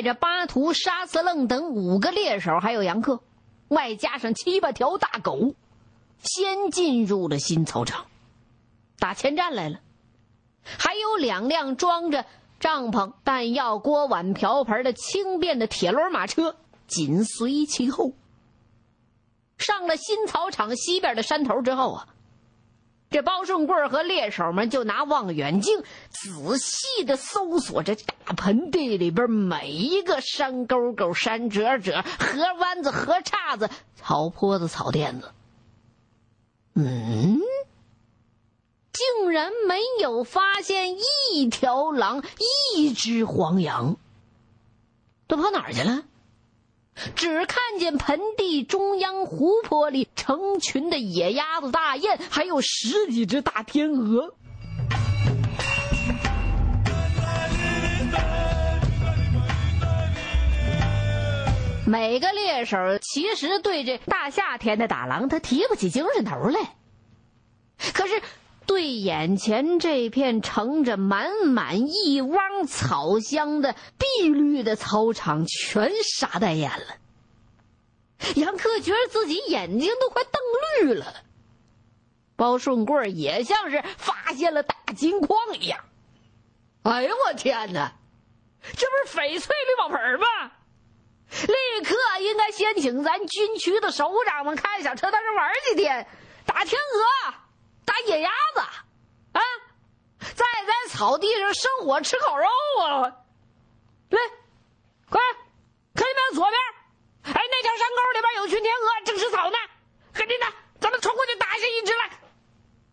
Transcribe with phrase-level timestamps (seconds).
[0.00, 3.20] 带着巴图、沙司楞等五个猎手，还有杨克，
[3.68, 5.54] 外加上七八条大狗，
[6.22, 8.06] 先进入了新草场，
[8.98, 9.80] 打前站来了。
[10.62, 12.24] 还有两辆装着
[12.58, 16.56] 帐篷、弹药、锅碗瓢盆的轻便的铁轮马车
[16.86, 18.12] 紧随其后。
[19.58, 22.08] 上了新草场西边的山头之后啊。
[23.10, 35.32] 这包顺贵和猎手们就拿望远镜仔细的搜索着大盆地里边每一个山沟沟、山褶褶、河湾子、河岔子、草坡子、草甸子。
[36.74, 37.40] 嗯，
[38.92, 40.94] 竟然没有发现
[41.32, 42.22] 一条狼、
[42.76, 43.96] 一只黄羊，
[45.26, 46.04] 都跑哪儿去了？
[47.14, 54.34] 只看见盆地中央湖泊里成群的野鸭子、大雁，还有十几只大天鹅。
[61.86, 66.76] 每个猎手其实对这大夏天的打狼，他提不起精神头来。
[67.94, 68.22] 可是，
[68.70, 76.86] 对眼前这片盛着满满一汪草香的碧绿的操场，全傻呆眼了。
[78.36, 80.40] 杨克觉得自己眼睛都快瞪
[80.82, 81.24] 绿了。
[82.36, 85.80] 包顺贵也像是发现了大金矿一样。
[86.84, 87.94] 哎呦我天哪，
[88.62, 90.52] 这不是翡翠绿宝盆吗？
[91.28, 96.06] 立刻应该先请咱军区的首长们开小车到这玩几天，
[96.46, 97.34] 打天鹅，
[97.90, 98.60] 打野鸭子，
[99.32, 99.40] 啊，
[100.20, 102.46] 在咱草地上生火吃烤肉
[102.80, 103.02] 啊！
[104.10, 104.18] 来，
[105.08, 105.20] 快，
[105.92, 106.34] 看见没有？
[106.36, 109.56] 左边，哎，那条山沟里边有群天鹅正吃草呢，
[110.12, 110.46] 赶紧的，
[110.78, 112.10] 咱们冲过去打下一只来。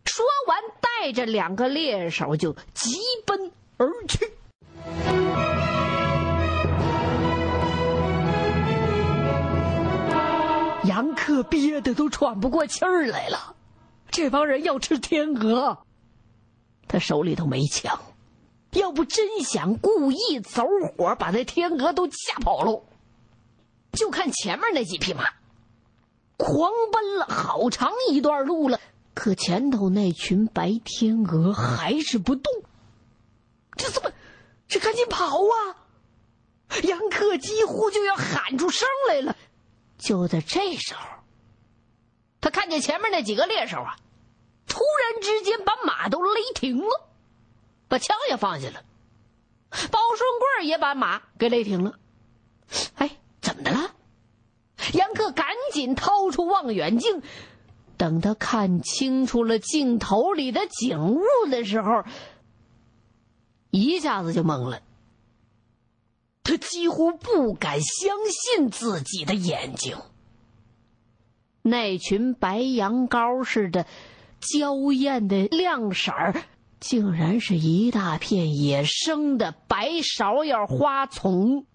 [0.06, 2.98] 说完，带着两个猎手就急
[3.28, 4.34] 奔而去。
[10.86, 13.57] 杨克憋得都喘不过气儿来了，
[14.18, 15.78] 这帮人要吃天鹅，
[16.88, 18.02] 他手里头没枪，
[18.72, 20.64] 要不真想故意走
[20.98, 22.84] 火把那天鹅都吓跑喽。
[23.92, 25.30] 就看前面那几匹马，
[26.36, 28.82] 狂奔了好长一段路了，
[29.14, 32.52] 可前头那群白天鹅还是不动。
[33.76, 34.12] 这怎么？
[34.68, 35.78] 这赶紧跑啊！
[36.82, 39.36] 杨克几乎就要喊出声来了。
[40.00, 41.06] 就在这时候，
[42.42, 43.96] 他看见前面那几个猎手啊，
[44.68, 47.08] 突然之间把马都勒停了，
[47.88, 48.84] 把枪也放下了，
[49.70, 50.30] 包顺
[50.60, 51.98] 贵也把马给勒停了。
[52.96, 53.96] 哎，怎么的了？
[54.94, 57.22] 杨克赶紧掏出望远镜，
[57.98, 62.04] 等他看清楚了镜头里的景物的时候，
[63.72, 64.82] 一下子就懵了。
[66.44, 69.98] 他几乎不敢相信自己的眼睛。
[71.62, 73.86] 那群白羊羔似的、
[74.40, 76.34] 娇艳的亮色儿，
[76.80, 81.66] 竟然是一大片野生的白芍药花丛，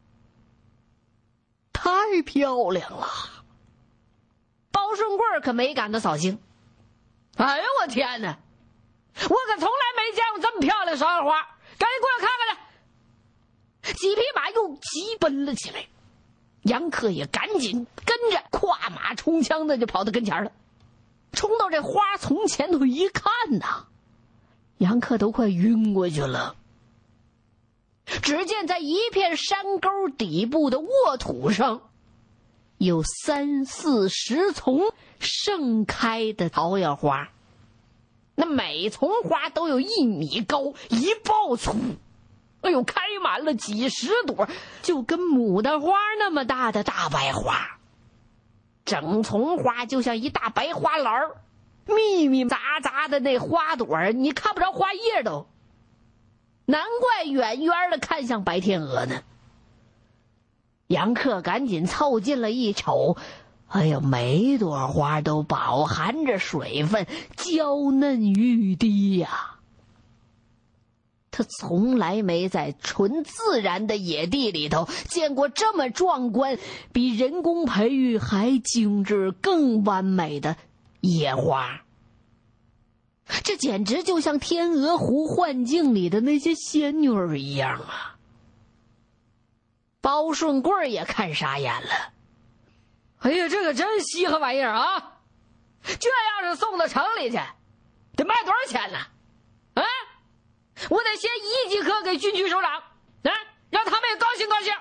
[1.73, 3.07] 太漂亮了。
[4.71, 6.39] 包顺贵可没感到扫兴。
[7.37, 8.39] 哎呦我天哪！
[9.15, 11.43] 我可从来没见过这么漂亮的芍药花，
[11.79, 13.93] 赶紧过来看看来。
[13.95, 15.87] 几匹马又急奔了起来，
[16.63, 20.53] 杨克也赶紧跟着，跨马冲枪的就跑到跟前了。
[21.33, 23.87] 冲到这花丛前头一看呐，
[24.79, 26.57] 杨克都快晕过去了。
[28.05, 31.83] 只见在一片山沟底部的沃土上，
[32.77, 37.31] 有三四十丛盛开的芍药花，
[38.35, 41.75] 那每丛花都有一米高，一抱粗。
[42.61, 44.49] 哎呦，开满了几十朵，
[44.83, 47.81] 就跟牡丹花那么大的大白花，
[48.85, 51.37] 整丛花就像一大白花篮儿，
[51.87, 55.47] 密密匝匝的那花朵儿你看不着花叶都。
[56.65, 59.23] 难怪远远的看像白天鹅呢。
[60.87, 63.17] 杨克赶紧凑近了一瞅，
[63.69, 67.07] 哎呀，每朵花都饱含着水分，
[67.37, 69.57] 娇嫩欲滴呀。
[71.33, 76.59] 他从来没在纯自然的野地里头见过这么壮观、
[76.93, 80.57] 比人工培育还精致、更完美的
[81.01, 81.83] 野花。
[83.43, 88.19] 这简直就像天鹅湖幻境里的那些仙女儿一样啊！
[90.03, 92.13] 包顺贵也看傻眼了。
[93.21, 95.21] 哎呀，这可真稀罕玩意儿啊！
[95.83, 96.11] 这
[96.45, 97.39] 要是送到城里去，
[98.17, 98.99] 得卖多少钱呢？
[100.91, 102.83] 我得先一级科给军区首长，
[103.23, 103.33] 来，
[103.71, 104.73] 让他们也高兴高兴。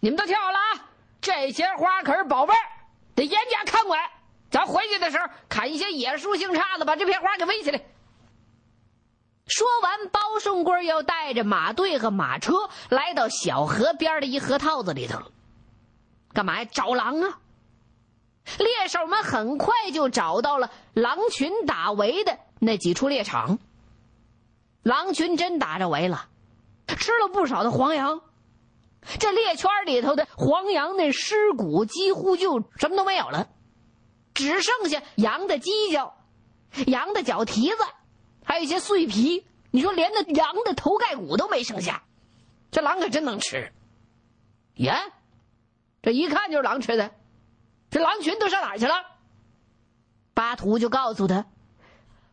[0.00, 0.88] 你们都听好了啊！
[1.20, 2.60] 这些花可是宝贝儿，
[3.14, 4.00] 得严加看管。
[4.50, 7.80] 咱回去的时候，砍一些野树性杈子，把这片花给围起来。
[9.46, 15.20] 说完，包顺贵又带着马队和马车来到小河边的一河套子里头。
[16.32, 16.68] 干嘛呀？
[16.70, 17.40] 找狼啊！
[18.58, 23.58] 猎手们很快就找到了狼群打围的那几处猎场。
[24.88, 26.30] 狼群真打着围了，
[26.86, 28.22] 吃了不少的黄羊。
[29.20, 33.50] 这猎圈里头的黄羊那尸骨几乎就什么都没有了，
[34.32, 36.16] 只剩下羊的犄角、
[36.86, 37.76] 羊的脚蹄子，
[38.42, 39.46] 还有一些碎皮。
[39.70, 42.02] 你说连那羊的头盖骨都没剩下，
[42.70, 43.70] 这狼可真能吃。
[44.76, 45.02] 呀，
[46.00, 47.10] 这一看就是狼吃的。
[47.90, 48.94] 这狼群都上哪儿去了？
[50.32, 51.44] 巴图就告诉他，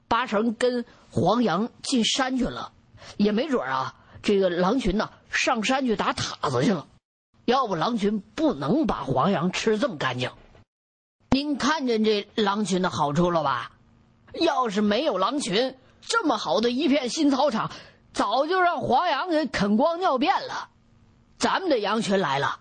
[0.08, 0.86] 八成跟
[1.16, 2.74] 黄羊进山去了，
[3.16, 3.96] 也没准啊。
[4.22, 6.88] 这个狼群呢，上山去打塔子去了。
[7.46, 10.30] 要不狼群不能把黄羊吃这么干净。
[11.30, 13.72] 您看见这狼群的好处了吧？
[14.34, 17.72] 要是没有狼群，这么好的一片新草场，
[18.12, 20.68] 早就让黄羊给啃光尿遍了。
[21.38, 22.60] 咱们的羊群来了。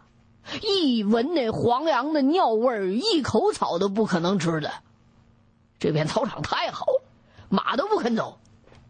[0.62, 4.70] 一闻那黄羊的尿味儿，一口草都不可能吃的。
[5.80, 7.02] 这片草场太好了，
[7.48, 8.38] 马都不肯走。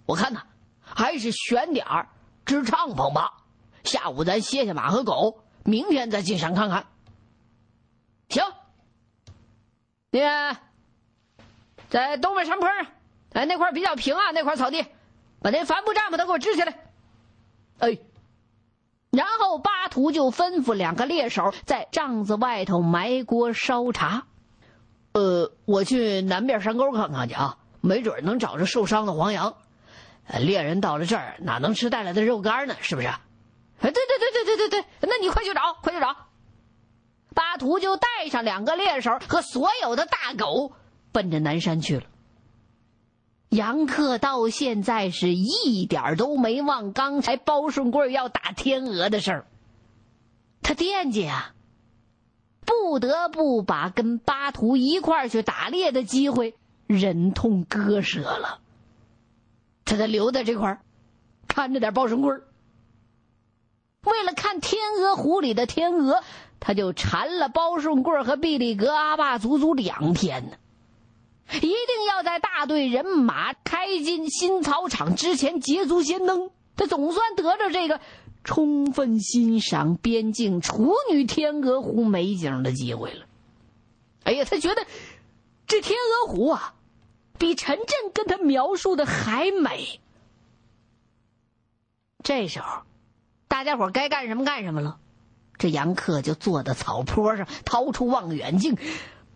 [0.06, 0.42] 我看呐，
[0.80, 2.08] 还是选点儿
[2.44, 3.32] 支帐篷吧。
[3.84, 6.86] 下午咱歇歇马和狗，明天再进山看看。
[8.28, 8.44] 行，
[10.10, 10.56] 那个
[11.88, 12.86] 在东北山坡上，
[13.32, 14.86] 哎，那块比较平啊，那块草地，
[15.40, 16.78] 把那帆布帐篷都给我支起来。
[17.78, 17.98] 哎。
[19.10, 24.26] 然后巴图就吩咐两个猎手在帐子外头埋锅烧茶。
[25.12, 29.54] 呃，我去南边山沟看看去啊，没准能找着受伤的黄羊。
[30.40, 32.76] 猎人到了这儿哪能吃带来的肉干呢？
[32.80, 33.08] 是不是？
[33.08, 33.20] 哎，
[33.80, 36.16] 对对对对对对对，那你快去找，快去找。
[37.34, 40.72] 巴图就带上两个猎手和所有的大狗，
[41.12, 42.04] 奔着南山去了。
[43.50, 49.46] 杨克到现在是一点都没忘刚才包顺贵要打天鹅的事儿，
[50.62, 51.54] 他惦记啊，
[52.64, 56.56] 不得不把跟巴图一块儿去打猎的机会
[56.86, 58.60] 忍痛割舍了。
[59.84, 60.80] 他得留在这块儿，
[61.46, 62.32] 看着点包顺贵
[64.02, 66.22] 为了看天鹅湖里的天鹅，
[66.60, 70.56] 他就缠了包顺贵和毕力格阿爸足足两天呢。
[71.56, 78.00] 一定要在大队人马开进新草场之前捷足先登，他总算得着这个
[78.42, 83.26] 充分欣赏边境处女天鹅湖美景的机会了。
[84.24, 84.86] 哎呀，他觉得
[85.66, 86.74] 这天鹅湖啊，
[87.38, 90.00] 比陈震跟他描述的还美。
[92.22, 92.82] 这时候，
[93.48, 94.98] 大家伙该干什么干什么了。
[95.58, 98.76] 这杨克就坐在草坡上，掏出望远镜。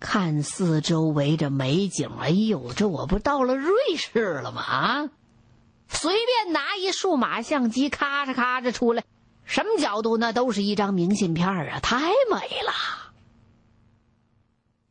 [0.01, 4.63] 看四周围着美景，哎呦，这我不到了瑞士了吗？
[4.63, 5.11] 啊，
[5.89, 9.03] 随便拿一数码相机，咔嚓咔嚓出来，
[9.45, 12.73] 什么角度那都是一张明信片啊，太美了。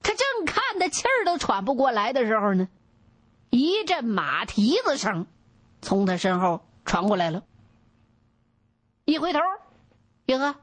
[0.02, 2.68] 他正看的气儿都喘不过来的时候呢，
[3.60, 5.28] 一阵马蹄子声
[5.82, 7.44] 从他身后传过来了。
[9.06, 9.40] 一回头，
[10.26, 10.56] 哟，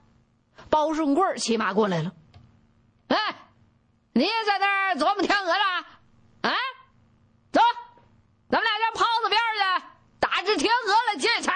[0.70, 2.12] 包顺贵骑马过来了，
[3.08, 3.16] 哎。
[4.16, 5.86] 你也在那儿琢磨天鹅了，
[6.42, 6.52] 啊？
[7.50, 7.60] 走，
[8.48, 9.84] 咱们俩上泡子边去
[10.20, 11.52] 打只天鹅来解馋。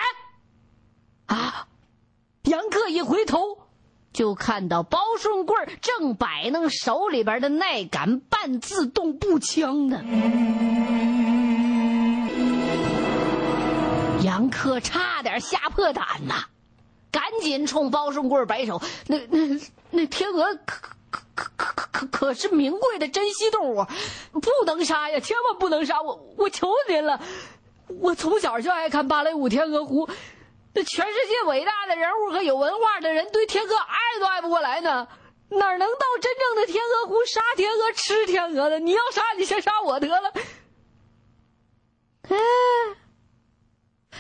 [1.26, 1.68] 啊！
[2.42, 3.68] 杨克一回头，
[4.12, 10.02] 就看到包顺贵正摆弄手里边的那杆半自动步枪呢。
[14.22, 16.44] 杨克差点吓破胆呐，
[17.10, 19.60] 赶紧冲包顺贵摆手：“那那
[19.90, 20.76] 那天鹅可
[21.10, 23.86] 可可可可可可是名贵的珍稀动物，
[24.32, 25.20] 不能杀呀！
[25.20, 26.02] 千万不能杀！
[26.02, 27.20] 我我求您了，
[28.00, 30.06] 我从小就爱看芭蕾舞《天鹅湖》，
[30.74, 35.08] 那全世界伟大的人物和有文化的人对天鹅爱都爱不过来呢，
[35.48, 38.80] 哪能到真正的天鹅湖杀天鹅吃天鹅的？
[38.80, 40.32] 你要杀你先杀我得了。
[42.28, 42.36] 哎，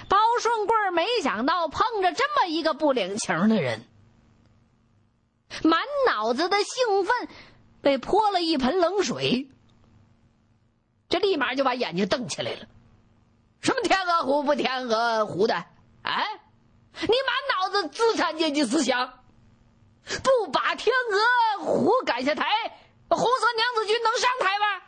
[0.08, 3.84] 包顺贵没想到碰着这么一个不领情的人。
[5.62, 7.28] 满脑子的兴奋，
[7.80, 9.48] 被泼了一盆冷水。
[11.08, 12.66] 这立马就把眼睛瞪起来了。
[13.60, 15.64] 什么天鹅湖不天鹅湖的？
[16.02, 16.26] 哎，
[17.00, 17.10] 你满
[17.56, 19.20] 脑子资产阶级思想，
[20.04, 22.46] 不把天鹅湖赶下台，
[23.08, 24.82] 红色娘子军能上台吗？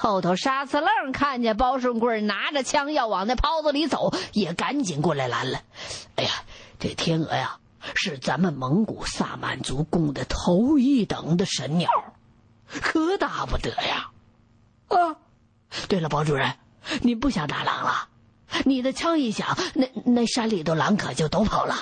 [0.00, 5.60] 后头沙司愣看见包顺贵拿着枪要往那泡子里走，也赶紧过来拦了。
[6.14, 6.30] 哎呀，
[6.78, 7.58] 这天鹅呀！
[7.96, 11.90] 是咱们蒙古萨满族供的头一等的神鸟，
[12.68, 14.10] 可打不得呀！
[14.86, 15.16] 啊，
[15.88, 16.54] 对了，包主任，
[17.02, 18.08] 你不想打狼了？
[18.64, 21.74] 你的枪一响，那那山里头狼可就都跑了，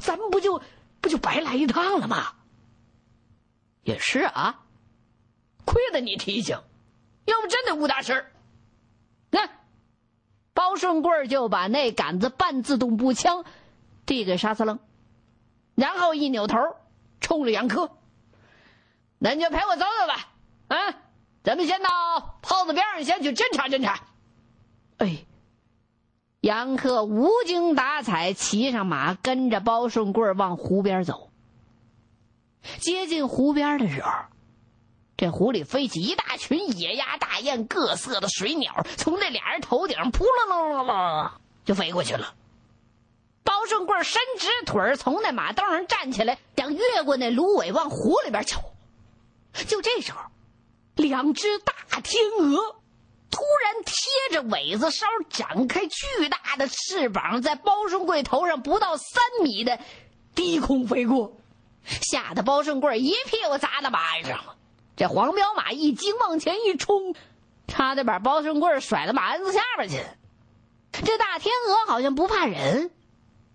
[0.00, 0.60] 咱们不就
[1.00, 2.32] 不就白来一趟了吗？
[3.84, 4.60] 也是啊，
[5.64, 6.58] 亏得你提醒，
[7.28, 8.32] 要不真的误大事儿。
[9.30, 9.48] 那
[10.54, 13.44] 包顺贵就把那杆子半自动步枪
[14.06, 14.78] 递给沙司楞，
[15.74, 16.58] 然后一扭头
[17.20, 17.90] 冲着杨科
[19.18, 20.94] ：“那你就陪我走走吧，啊，
[21.44, 21.88] 咱们先到
[22.42, 24.02] 炮子边上先去侦查侦查。”
[24.98, 25.24] 哎。
[26.40, 31.32] 杨克无精打采，骑上马，跟着包顺贵往湖边走。
[32.78, 34.10] 接近湖边的时候，
[35.18, 41.32] 这湖里飞起一大群野鸭、大雁、各色的水鸟，从那俩人头顶扑棱棱棱棱
[41.64, 42.34] 就飞过去了。
[43.42, 48.60] 包顺贵伸直腿从那马凳上站起来，想越过那芦苇往湖里边瞅。
[49.66, 50.20] 就这时候，
[50.94, 52.76] 两只大天鹅。
[53.30, 59.80] 突然贴着尾子梢展开巨大的翅膀，在包顺贵头上不到三米的
[60.34, 61.36] 低空飞过，
[61.84, 64.54] 吓得包顺贵一屁股砸到马鞍上了。
[64.98, 67.14] 这黄骠马一惊，往前一冲，
[67.68, 70.04] 差点把包顺贵甩到马鞍子下边去。
[70.90, 72.90] 这大天鹅好像不怕人。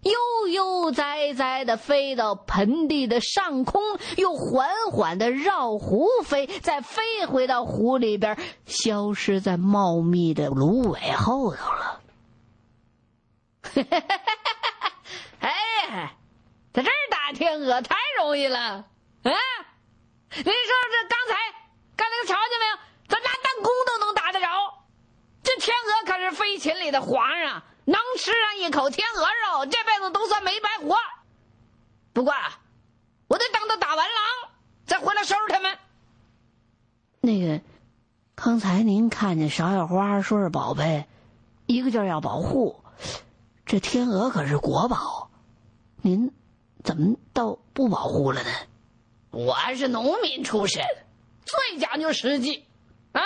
[0.03, 3.81] 悠悠哉哉的飞到盆地的上空，
[4.15, 12.01] 又缓缓的绕湖飞，再飞回到湖里边，消失在茂密的芦苇后头了。
[15.39, 16.15] 哎，
[16.73, 18.59] 在这儿打天鹅太容易了
[19.23, 19.31] 啊！
[20.35, 21.35] 您说这刚才
[21.95, 22.77] 刚才瞧见没有？
[23.07, 24.47] 咱拿弹弓都能打得着。
[25.43, 27.63] 这天鹅可是飞禽里的皇上。
[27.85, 30.95] 能吃上一口天鹅肉，这辈子都算没白活。
[32.13, 32.33] 不过，
[33.27, 34.51] 我得等他打完狼，
[34.85, 35.77] 再回来收拾他们。
[37.19, 37.61] 那个，
[38.35, 41.05] 刚才您看见芍药花说是宝贝，
[41.65, 42.81] 一个劲儿要保护，
[43.65, 45.29] 这天鹅可是国宝，
[46.01, 46.31] 您
[46.85, 48.49] 怎么倒不保护了呢？
[49.33, 50.83] 我是农民出身，
[51.43, 52.67] 最讲究实际
[53.13, 53.21] 啊！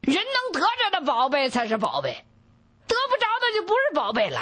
[0.00, 2.24] 人能得着的宝贝才是宝贝。
[2.86, 4.40] 得不着的就不是宝贝了，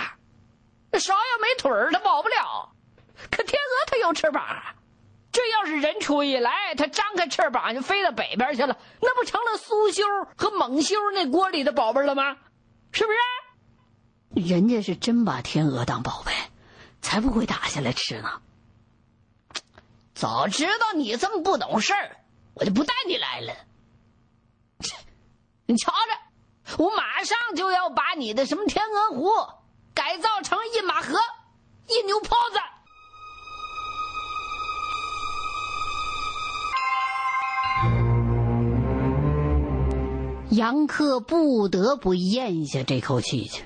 [0.90, 2.72] 那芍药没腿儿，它保不了。
[3.30, 4.44] 可天鹅它有翅膀，
[5.32, 10.04] 这要是人出一来，它张开翅膀就飞到北边去了，那不成了苏修
[10.36, 12.36] 和蒙修那锅里的宝贝了吗？
[12.92, 14.50] 是不是？
[14.50, 16.32] 人家是真把天鹅当宝贝，
[17.00, 18.42] 才不会打下来吃呢。
[20.22, 22.16] 早知道你这么不懂事儿，
[22.54, 23.52] 我就不带你来了。
[25.66, 26.76] 你瞧着。
[26.80, 29.32] 我马上就要把你的什么天鹅湖
[29.92, 31.18] 改造成一马河、
[31.88, 32.60] 一牛泡子。
[40.50, 43.64] 杨克不得不咽下这口气去。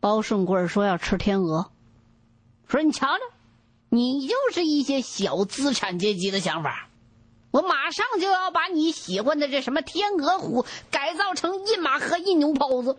[0.00, 1.70] 包顺贵说要吃天鹅，
[2.66, 3.22] 说你瞧着，
[3.94, 6.88] 你就是一些小资产阶级的想法。
[7.50, 12.96] 我马上就要把你喜欢的这什么天鹅湖改造成一马河一牛泡子。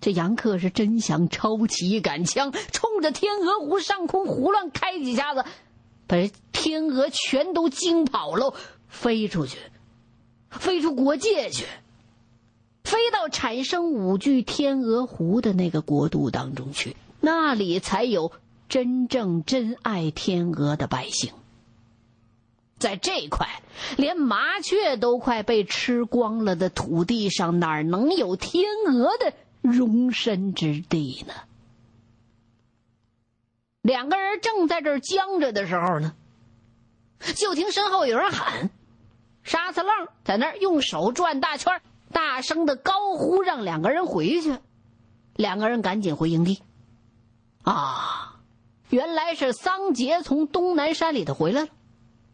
[0.00, 5.44] 这杨克是真想抄起一杆枪，冲着天鹅湖上空胡乱开几下子，
[6.06, 8.54] 把这天鹅全都惊跑了，
[8.86, 9.58] 飞出去，
[10.50, 11.66] 飞出国界去，
[12.84, 18.30] 飞到产生五具天鹅湖的那个国度当中去，那里才有
[18.68, 21.32] 真正真爱天鹅的百姓。
[22.78, 23.48] 在这块
[23.96, 29.32] 连麻雀都快被吃光了的土地上，哪能有天鹅的
[29.62, 31.34] 容身之地呢？
[33.80, 36.14] 两个人正在这僵着的时候呢，
[37.34, 38.70] 就听身后有人喊
[39.42, 41.80] ：“沙子愣在那儿用手转大圈，
[42.12, 44.58] 大声的高呼，让两个人回去。”
[45.34, 46.60] 两个人赶紧回营地。
[47.62, 48.37] 啊，
[48.90, 51.68] 原来是桑杰从东南山里头回来了。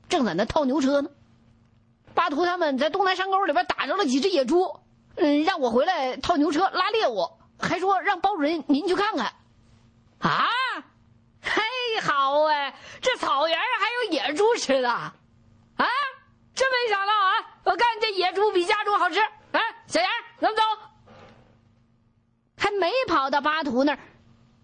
[0.08, 1.10] 正在那套牛车呢，
[2.14, 4.80] 巴图他们在东南山沟里边打着了几只野猪，
[5.16, 9.32] 嗯，让我回来套牛车拉猎物，还说让包主任您去看看。
[10.18, 10.46] 啊，
[11.42, 11.62] 嘿，
[12.02, 15.14] 好哎，这草原上还有野猪吃的，啊，
[16.54, 17.32] 真没想到啊！
[17.64, 19.18] 我看，这野猪比家猪好吃。
[19.52, 20.62] 哎，小杨，咱们走。
[22.56, 23.98] 还没跑到巴图那儿，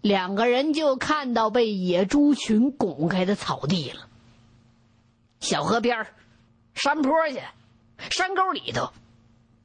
[0.01, 4.07] 两个人就看到被野猪群拱开的草地了。
[5.39, 6.07] 小河边
[6.73, 7.53] 山坡下，
[8.09, 8.91] 山沟里头，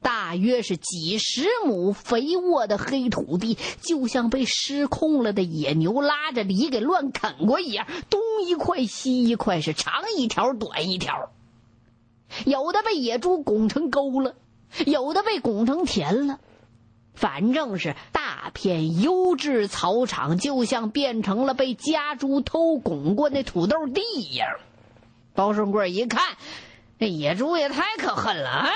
[0.02, 11.31] 大约是几十亩肥沃的黑土地，就像被失控了的野牛拉着犁给乱啃过一样，东一块西一块，是长一条短一条。
[12.45, 14.35] 有的被野猪拱成沟了，
[14.85, 16.40] 有的被拱成田了，
[17.16, 24.46] 反正是大片优质草场，就像变成了被家猪偷拱过那土豆地一样。
[25.35, 26.37] 包顺贵一看，
[26.99, 28.70] 那野猪也太可恨了啊！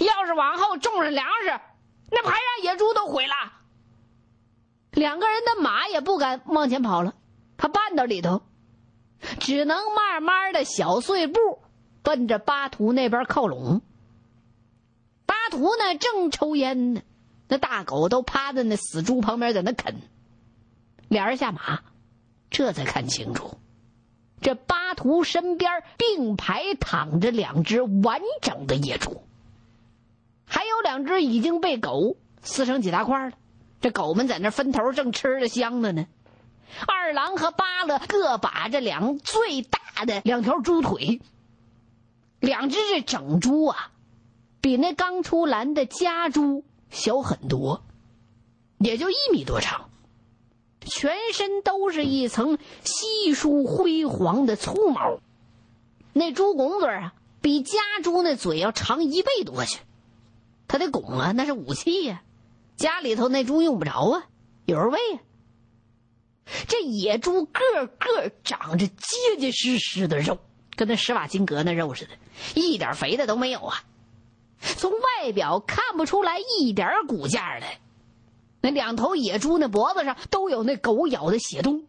[0.00, 1.60] 要是往后种上粮食，
[2.10, 3.34] 那还让野猪都毁了？
[4.90, 7.14] 两个人的马也不敢往前跑了，
[7.56, 8.42] 怕绊到里头，
[9.40, 11.38] 只能慢慢的小碎步，
[12.02, 13.82] 奔着巴图那边靠拢。
[15.24, 17.02] 巴图呢，正抽烟呢，
[17.48, 19.96] 那大狗都趴在那死猪旁边在那啃。
[21.08, 21.80] 俩人下马，
[22.50, 23.58] 这才看清楚，
[24.40, 29.22] 这巴图身边并排躺着两只完整的野猪。
[30.44, 33.36] 还有两只已经被狗撕成几大块了，
[33.80, 36.06] 这狗们在那分头，正吃着香的呢。
[36.86, 41.22] 二郎和巴勒各把着两最大的两条猪腿，
[42.40, 43.90] 两只这整猪啊，
[44.60, 47.82] 比那刚出栏的家猪小很多，
[48.78, 49.90] 也就一米多长，
[50.80, 55.20] 全身都是一层稀疏灰黄的粗毛。
[56.12, 59.80] 那猪拱嘴啊，比家猪那嘴要长一倍多去。
[60.66, 62.22] 它得拱啊，那是武器呀。
[62.76, 64.26] 家里头那猪用不着啊，
[64.66, 64.98] 有人喂。
[66.66, 70.38] 这野猪个个长着结结实实的肉，
[70.76, 72.10] 跟那施瓦辛格那肉似的，
[72.54, 73.84] 一点肥的都没有啊。
[74.60, 77.80] 从外表看不出来一点骨架来。
[78.60, 81.86] 那两头野猪那脖子上都有那狗咬的血洞，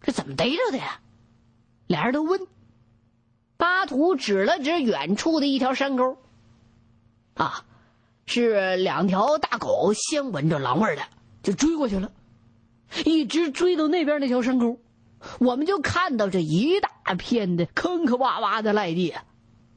[0.00, 1.00] 这怎么逮着的呀？
[1.86, 2.46] 俩人都问。
[3.56, 6.16] 巴图指了指远处的一条山沟。
[7.34, 7.64] 啊，
[8.26, 11.02] 是两条大狗先闻着狼味的，
[11.42, 12.10] 就追过去了，
[13.04, 14.78] 一直追到那边那条山沟，
[15.38, 19.24] 我们就看到这一大片的坑坑洼洼的赖地，啊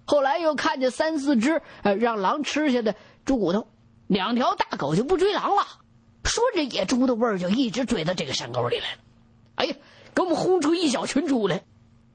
[0.05, 3.67] 后来又看见三四只呃让狼吃下的猪骨头，
[4.07, 5.65] 两条大狗就不追狼了，
[6.23, 8.97] 顺着野猪的味儿就一直追到这个山沟里来了，
[9.55, 9.75] 哎呀，
[10.13, 11.63] 给我们轰出一小群猪来，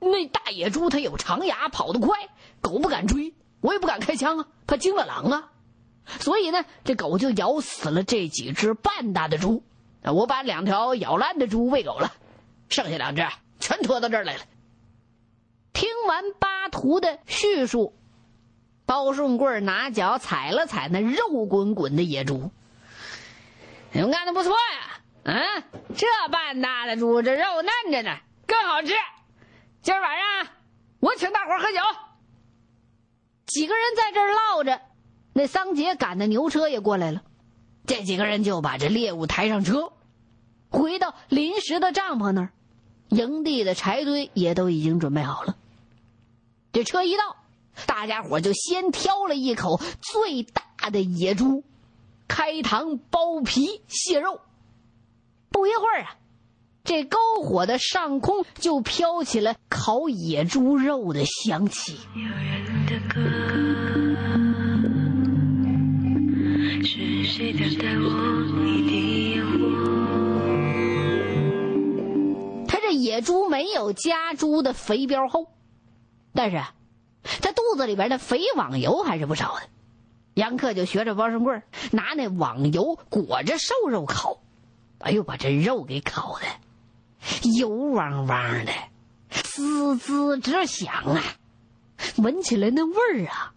[0.00, 2.16] 那大野猪它有长牙，跑得快，
[2.60, 3.34] 狗不敢追。
[3.60, 5.50] 我也不敢开枪啊，怕惊了狼啊，
[6.20, 9.64] 所以呢，这狗就咬死了这几只半大的猪，
[10.02, 12.12] 我把两条咬烂的猪喂狗了，
[12.68, 13.26] 剩下两只
[13.58, 14.42] 全拖到这儿来了。
[15.78, 17.94] 听完巴图的叙述，
[18.84, 22.50] 包顺贵拿脚踩了踩那肉滚滚的野猪，
[23.92, 25.62] 你们干的不错呀，嗯，
[25.94, 28.92] 这半大的猪这肉嫩着呢，更好吃。
[29.80, 30.52] 今儿晚上
[30.98, 31.78] 我请大伙喝酒。
[33.46, 34.80] 几个人在这儿唠着，
[35.32, 37.22] 那桑杰赶的牛车也过来了。
[37.86, 39.92] 这几个人就把这猎物抬上车，
[40.70, 42.50] 回到临时的帐篷那儿。
[43.10, 45.56] 营地的柴堆也都已经准备好了。
[46.72, 47.36] 这车一到，
[47.86, 51.64] 大家伙就先挑了一口最大的野猪，
[52.28, 54.40] 开膛剥皮蟹肉。
[55.50, 56.16] 不一会儿啊，
[56.84, 61.98] 这篝火的上空就飘起了烤野猪肉的香气。
[66.84, 67.52] 是谁
[72.66, 75.48] 他这野猪没有家猪的肥膘厚，
[76.32, 76.62] 但是，
[77.40, 79.62] 他肚子里边的肥网油还是不少的。
[80.34, 84.40] 杨克就学着包顺贵拿那网油裹着瘦肉烤，
[85.00, 86.46] 哎呦，把这肉给烤的
[87.58, 88.72] 油汪汪的，
[89.30, 91.22] 滋滋直响啊！
[92.18, 93.52] 闻起来那味儿啊，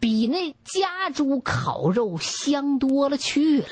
[0.00, 3.66] 比那家猪烤肉香多了去了。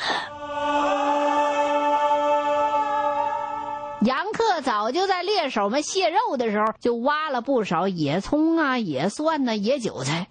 [4.02, 10.28] 杨克早就在猎手们卸肉的时候，就挖了不少野葱啊、野蒜呐、野韭菜。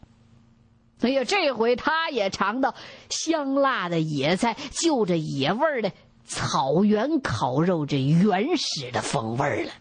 [1.01, 2.73] 哎呀，这回他也尝到
[3.09, 5.91] 香辣的野菜，就着野味儿的
[6.25, 9.71] 草原烤肉这原始的风味了。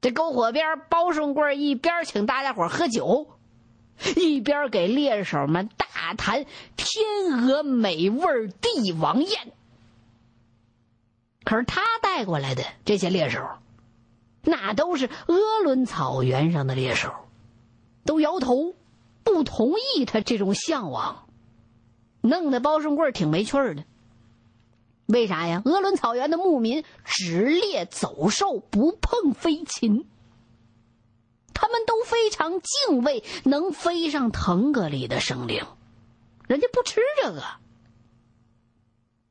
[0.00, 3.28] 这篝火边，包顺贵一边请大家伙喝酒，
[4.16, 9.52] 一边给猎手们大谈天鹅美味帝王宴。
[11.48, 13.40] 可是他带过来的这些猎手，
[14.42, 17.14] 那都是鄂伦草原上的猎手，
[18.04, 18.74] 都摇头，
[19.24, 21.26] 不同意他这种向往，
[22.20, 23.84] 弄得包顺贵挺没趣的。
[25.06, 25.62] 为啥呀？
[25.64, 30.06] 鄂伦草原的牧民只猎走兽，不碰飞禽。
[31.54, 35.64] 他们都非常敬畏能飞上腾格里的生灵，
[36.46, 37.42] 人家不吃这个。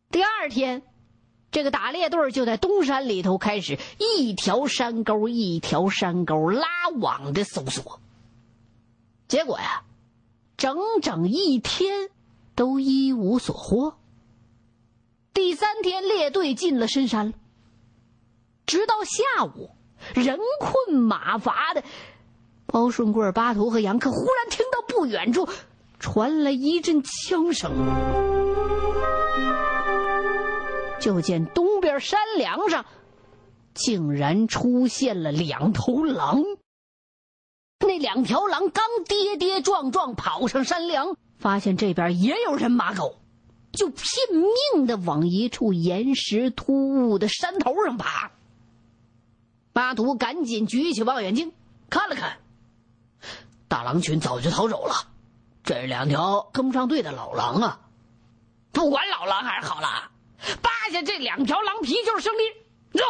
[0.10, 0.82] 第二天，
[1.52, 6.68] 这个打猎队就在东山里头开始一条山沟一条山沟拉
[7.00, 8.00] 网的搜索。
[9.28, 9.84] 结果呀，
[10.58, 12.10] 整整一天
[12.56, 13.96] 都一无所获。
[15.34, 17.34] 第三天，列队进了深山。
[18.66, 19.70] 直到下午，
[20.14, 21.84] 人困马乏的
[22.66, 25.48] 包顺贵、巴图和杨克忽然听到不远处
[26.00, 27.72] 传来一阵枪声，
[31.00, 32.86] 就见东边山梁上
[33.74, 36.44] 竟然出现了两头狼。
[37.80, 43.20] 那两条狼刚跌跌撞撞跑上山梁，发现这边也有人马狗。
[43.74, 44.04] 就拼
[44.74, 48.32] 命的往一处岩石突兀的山头上爬。
[49.72, 51.54] 巴图赶紧举起望远镜
[51.88, 52.40] 看了看，
[53.68, 54.96] 大狼群早就逃走了，
[55.64, 57.82] 这两条跟不上队的老狼啊！
[58.72, 60.10] 不管老狼还是好狼，
[60.62, 62.42] 扒下这两条狼皮就是胜利。
[62.94, 63.04] 走！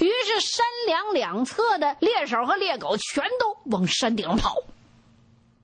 [0.00, 4.56] 于是山梁两侧的猎手和猎狗全都往山顶跑。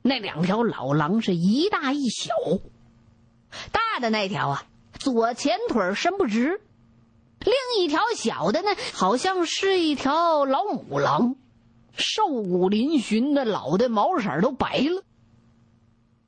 [0.02, 2.34] 那两条老狼是一大一小。
[3.72, 4.66] 大的那条啊，
[4.98, 6.60] 左前腿伸不直；
[7.40, 11.36] 另一条小的呢，好像是一条老母狼，
[11.96, 15.02] 瘦骨嶙峋的，老的毛色都白了。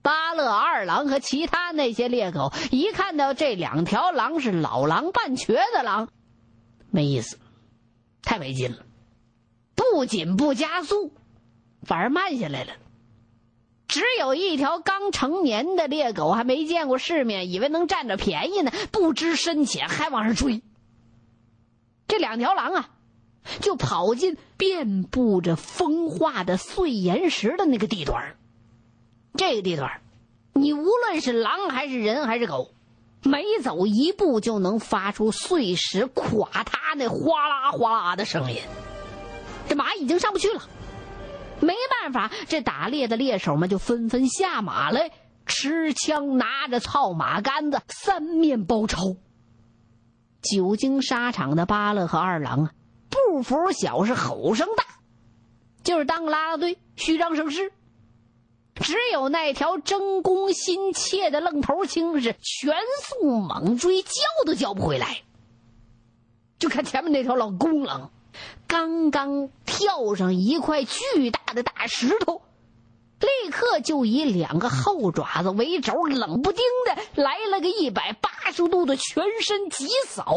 [0.02, 6.08] 巴勒二郎和其他那些猎狗一看到这两条狼是老狼半瘸的狼，
[6.90, 7.38] 没意思，
[8.22, 8.78] 太没劲了，
[9.74, 11.12] 不仅不加速，
[11.82, 12.72] 反而慢下来了。
[13.88, 20.62] 只有一条刚成年的猎狗，还没见过世面，以为能占着便宜呢，不知深浅，还往上追。
[22.06, 22.90] 这两条狼啊，
[23.60, 28.36] 就跑进遍布着风化的碎岩石的那个地段
[29.36, 30.00] 这个地段
[30.52, 32.74] 你无论是狼还是人还是狗，
[33.22, 38.60] 每走一步就能发出碎石垮塌那哗啦哗啦的声音。
[39.68, 40.62] 这马已经上不去了。
[41.60, 45.10] 没办法，这打猎的猎手们就纷纷下马来，
[45.46, 49.16] 持枪拿着操马杆子，三面包抄。
[50.42, 52.72] 久经沙场的巴勒和二郎啊，
[53.10, 54.84] 不服小是吼声大，
[55.82, 57.72] 就是当个啦啦队，虚张声势。
[58.80, 64.10] 只有那条争功心切的愣头青是全速猛追，叫
[64.44, 65.22] 都叫不回来。
[66.58, 68.10] 就看前面那条老公狼。
[68.66, 72.42] 刚刚跳上一块巨大的大石头，
[73.18, 80.36] 立刻就以两个后爪子为轴，冷不丁的来了个一百八十度的全身急扫，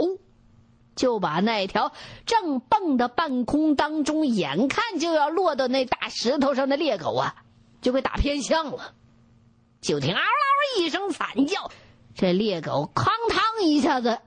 [0.96, 1.92] 就把那条
[2.26, 7.36] 正蹦到半空当中，眼看就要落到那大石头上的猎狗啊，
[7.84, 8.96] 就给打偏向了。
[9.80, 11.70] 就听嗷嗷一声惨叫，
[12.16, 14.18] 这猎狗哐当一下子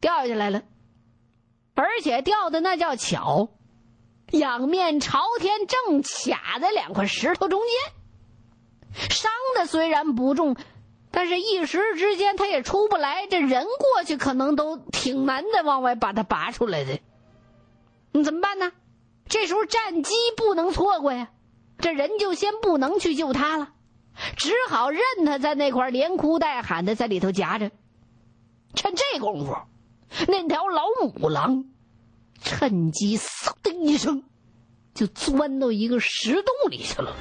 [0.00, 0.62] 掉下来了。
[1.74, 3.48] 而且掉的那叫巧，
[4.32, 9.08] 仰面朝天，正卡在两块石头中间。
[9.08, 10.54] 伤的虽然不重，
[11.10, 13.26] 但是一时之间他也出不来。
[13.26, 17.00] 这人过去可能都挺难的，往外把他拔出来的。
[18.10, 18.72] 你怎么办呢？
[19.28, 21.30] 这时候战机不能错过呀，
[21.82, 23.74] 这人就先不能去救他了，
[24.36, 27.70] 只好任他在那块连哭带喊的在里头夹着。
[28.74, 29.54] 趁这功夫。
[30.28, 31.64] 那条老母狼
[32.40, 34.22] 趁机“嗖”的一声，
[34.94, 37.16] 就钻到一个石洞里去了。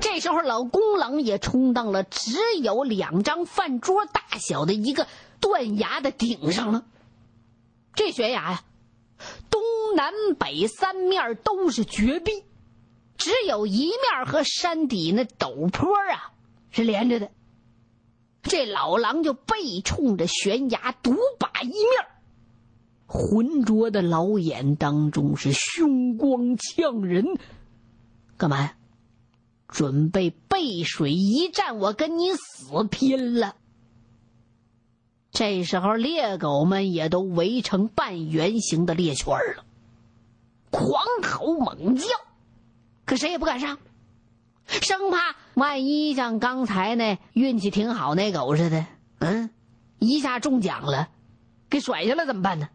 [0.00, 5.08] 这时候，老公狼也冲到了只有两张饭桌大小的一个
[5.40, 6.84] 断崖的顶上了。
[7.94, 8.62] 这悬崖呀，
[9.94, 12.44] 南北三面都是绝壁，
[13.16, 16.32] 只有一面和山底那陡坡啊
[16.70, 17.30] 是连着的。
[18.42, 22.06] 这老狼就背冲着悬崖，独把一面，
[23.06, 27.24] 浑浊的老眼当中是凶光呛人。
[28.36, 28.76] 干嘛呀？
[29.66, 33.56] 准备背水一战，我跟你死拼了！
[35.30, 39.64] 这时候，猎狗们也都围成半圆形的猎圈了，
[40.74, 42.08] 狂吼猛叫，
[43.04, 43.78] 可谁也不敢上。
[44.66, 48.84] 生怕万一像刚才那运气挺好那狗似的，
[49.20, 49.50] 嗯，
[49.98, 51.10] 一下中奖了，
[51.70, 52.68] 给甩下来怎么办呢？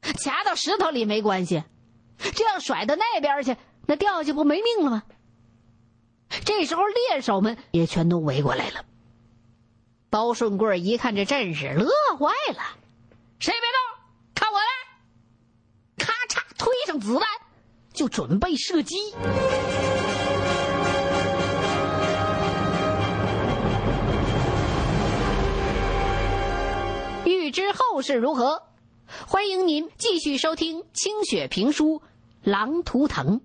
[0.00, 1.64] 卡到石头里没关系，
[2.18, 5.02] 这样甩到那边去，那掉下去不没命了吗？
[6.44, 8.84] 这时候猎手们也全都围过来了。
[10.10, 12.62] 包顺贵一看这阵势，乐坏了，
[13.40, 13.97] 谁也别动，
[16.58, 16.72] 推！
[16.86, 17.22] 上子弹，
[17.94, 18.96] 就准备射击。
[27.24, 28.62] 欲知后事如何，
[29.26, 31.96] 欢迎您继续收听清雪评书
[32.42, 33.40] 《狼图腾》。